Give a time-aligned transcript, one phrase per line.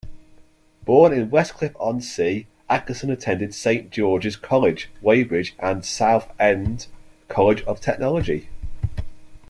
[0.83, 6.87] Born in Westcliff-on-Sea, Atkinson attended Saint George's College, Weybridge and Southend
[7.27, 8.49] College of Technology.